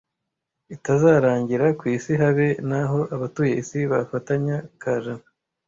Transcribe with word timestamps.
itazarangira 0.75 1.65
ku 1.79 1.83
isi 1.95 2.11
habe 2.21 2.47
naho 2.69 2.99
abatuye 3.15 3.53
isi 3.61 3.79
bafatanya 3.91 4.55
kajana 4.81 5.25